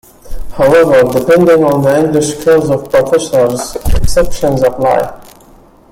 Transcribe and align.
However, 0.57 1.03
depending 1.13 1.63
on 1.63 1.83
the 1.83 1.95
English 1.99 2.39
skills 2.39 2.71
of 2.71 2.89
professors, 2.89 3.75
exceptions 3.93 4.63
apply. 4.63 5.21